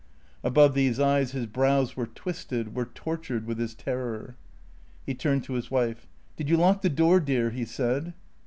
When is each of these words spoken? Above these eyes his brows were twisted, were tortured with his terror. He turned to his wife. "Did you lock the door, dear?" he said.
Above 0.43 0.73
these 0.73 0.99
eyes 0.99 1.29
his 1.29 1.45
brows 1.45 1.95
were 1.95 2.07
twisted, 2.07 2.73
were 2.75 2.87
tortured 2.87 3.45
with 3.45 3.59
his 3.59 3.75
terror. 3.75 4.35
He 5.05 5.13
turned 5.13 5.43
to 5.43 5.53
his 5.53 5.69
wife. 5.69 6.07
"Did 6.37 6.49
you 6.49 6.57
lock 6.57 6.81
the 6.81 6.89
door, 6.89 7.19
dear?" 7.19 7.51
he 7.51 7.65
said. 7.65 8.15